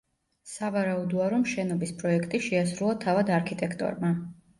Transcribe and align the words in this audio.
სავარაუდოა, 0.51 1.27
რომ 1.33 1.43
შენობის 1.51 1.91
პროექტი 1.99 2.39
შეასრულა 2.45 2.95
თავად 3.05 3.31
არქიტექტორმა. 3.37 4.11